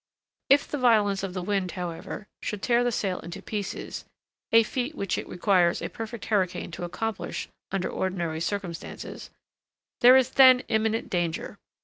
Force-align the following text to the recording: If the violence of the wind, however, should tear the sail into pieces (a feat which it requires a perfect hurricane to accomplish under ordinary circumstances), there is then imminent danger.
If 0.49 0.67
the 0.67 0.79
violence 0.79 1.21
of 1.21 1.35
the 1.35 1.43
wind, 1.43 1.73
however, 1.73 2.25
should 2.41 2.63
tear 2.63 2.83
the 2.83 2.91
sail 2.91 3.19
into 3.19 3.39
pieces 3.39 4.03
(a 4.51 4.63
feat 4.63 4.95
which 4.95 5.15
it 5.15 5.29
requires 5.29 5.79
a 5.79 5.89
perfect 5.91 6.25
hurricane 6.25 6.71
to 6.71 6.83
accomplish 6.85 7.47
under 7.71 7.87
ordinary 7.87 8.41
circumstances), 8.41 9.29
there 9.99 10.17
is 10.17 10.31
then 10.31 10.61
imminent 10.69 11.11
danger. 11.11 11.59